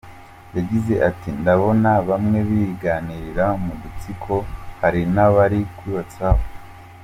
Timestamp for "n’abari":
5.13-5.59